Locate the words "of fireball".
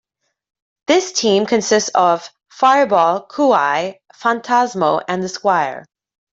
1.89-3.27